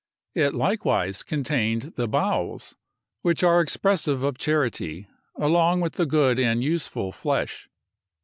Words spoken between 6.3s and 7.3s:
and useful